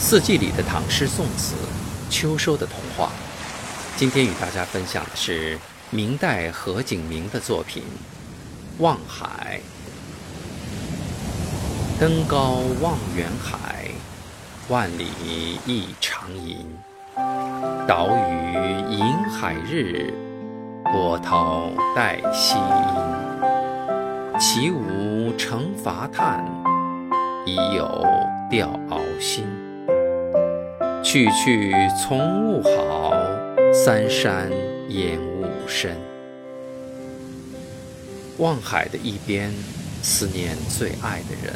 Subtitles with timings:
[0.00, 1.54] 四季里的唐诗宋词，
[2.08, 3.10] 秋收的童话。
[3.98, 5.58] 今天与大家分享的是
[5.90, 7.82] 明代何景明的作品
[8.82, 9.60] 《望海》。
[12.00, 13.90] 登高望远海，
[14.68, 15.06] 万里
[15.66, 16.66] 一长吟。
[17.86, 18.54] 岛屿
[18.90, 20.14] 迎海日，
[20.84, 24.40] 波涛带夕阴。
[24.40, 26.42] 起舞乘伐叹，
[27.44, 28.02] 已有
[28.50, 29.44] 钓鳌心。
[31.12, 33.12] 去去从勿好，
[33.72, 34.48] 三山
[34.90, 35.96] 烟雾深。
[38.38, 39.52] 望海的一边，
[40.02, 41.52] 思念最爱的人。